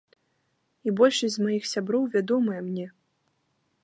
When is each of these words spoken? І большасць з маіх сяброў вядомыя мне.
І 0.87 0.93
большасць 1.01 1.35
з 1.35 1.43
маіх 1.47 1.67
сяброў 1.73 2.03
вядомыя 2.15 2.59
мне. 2.71 2.87